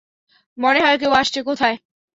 [0.57, 1.75] মনে হয় কেউ আসছে- কোথায়?